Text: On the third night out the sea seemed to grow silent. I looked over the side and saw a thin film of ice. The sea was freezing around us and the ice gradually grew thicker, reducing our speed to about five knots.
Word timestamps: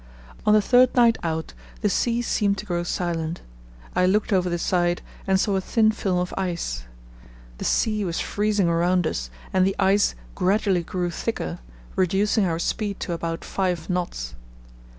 On 0.47 0.53
the 0.55 0.63
third 0.63 0.95
night 0.95 1.19
out 1.21 1.53
the 1.81 1.87
sea 1.87 2.23
seemed 2.23 2.57
to 2.57 2.65
grow 2.65 2.81
silent. 2.81 3.41
I 3.95 4.07
looked 4.07 4.33
over 4.33 4.49
the 4.49 4.57
side 4.57 5.03
and 5.27 5.39
saw 5.39 5.55
a 5.57 5.61
thin 5.61 5.91
film 5.91 6.17
of 6.17 6.33
ice. 6.35 6.85
The 7.59 7.65
sea 7.65 8.03
was 8.03 8.19
freezing 8.19 8.67
around 8.67 9.05
us 9.05 9.29
and 9.53 9.63
the 9.63 9.75
ice 9.77 10.15
gradually 10.33 10.81
grew 10.81 11.11
thicker, 11.11 11.59
reducing 11.95 12.45
our 12.45 12.57
speed 12.57 12.99
to 13.01 13.13
about 13.13 13.45
five 13.45 13.91
knots. 13.91 14.33